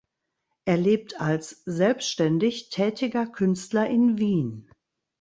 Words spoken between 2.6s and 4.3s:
tätiger Künstler in